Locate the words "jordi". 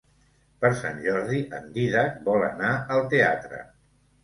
1.03-1.43